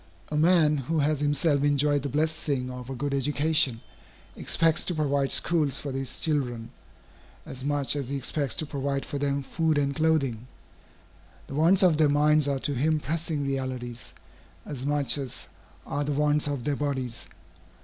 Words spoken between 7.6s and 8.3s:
much as he